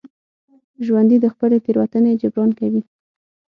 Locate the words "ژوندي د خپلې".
0.85-1.57